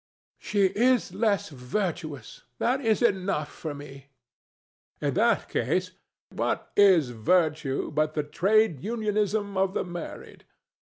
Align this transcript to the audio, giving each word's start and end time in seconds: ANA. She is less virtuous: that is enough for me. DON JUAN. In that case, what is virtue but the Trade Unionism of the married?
ANA. 0.01 0.49
She 0.49 0.65
is 0.65 1.13
less 1.13 1.49
virtuous: 1.49 2.41
that 2.57 2.81
is 2.83 3.03
enough 3.03 3.49
for 3.51 3.75
me. 3.75 4.07
DON 4.99 5.05
JUAN. 5.05 5.07
In 5.09 5.13
that 5.13 5.47
case, 5.47 5.91
what 6.31 6.71
is 6.75 7.11
virtue 7.11 7.91
but 7.91 8.15
the 8.15 8.23
Trade 8.23 8.79
Unionism 8.79 9.55
of 9.57 9.75
the 9.75 9.83
married? 9.83 10.45